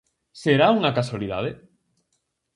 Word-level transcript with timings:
Será 0.41 0.67
unha 0.77 0.95
casualidade? 0.99 1.51